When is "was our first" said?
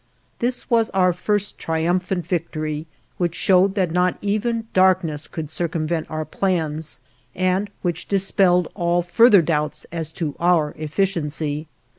0.67-1.59